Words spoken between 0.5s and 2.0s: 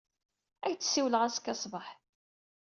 Ad ak-d-siwleɣ azekka ṣṣbeḥ.